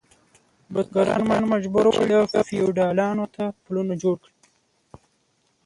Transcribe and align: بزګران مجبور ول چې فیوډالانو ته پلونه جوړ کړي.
بزګران 0.73 1.43
مجبور 1.53 1.85
ول 1.89 2.11
چې 2.31 2.39
فیوډالانو 2.47 3.25
ته 3.35 3.43
پلونه 3.63 3.93
جوړ 4.01 4.15
کړي. 4.23 4.35